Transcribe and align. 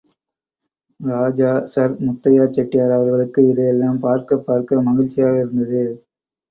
ராஜா 0.99 1.51
Sir 1.73 1.93
Muthiah 2.05 2.47
Chettiar 2.49 2.95
அவர்களுக்கு 2.97 3.47
இதையெல்லாம் 3.47 4.01
பார்க்கப் 4.01 4.45
பார்க்க 4.45 4.85
மகிழ்ச்சியாக 4.89 5.39
இருந்தது. 5.39 5.83